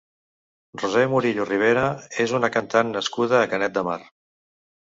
[0.83, 1.83] Roser Murillo Ribera
[2.25, 4.01] és una cantant nascuda a Canet de Mar.